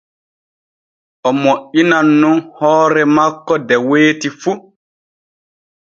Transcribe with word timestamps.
O 1.27 1.29
moƴƴinan 1.41 2.07
nun 2.21 2.37
hoore 2.57 3.03
makko 3.15 3.53
de 3.67 3.75
weeti 3.89 4.27
fu. 4.39 4.51